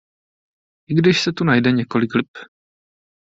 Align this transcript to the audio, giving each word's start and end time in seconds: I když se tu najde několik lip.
I 0.89 0.93
když 0.95 1.21
se 1.23 1.31
tu 1.33 1.43
najde 1.43 1.71
několik 1.71 2.15
lip. 2.15 2.29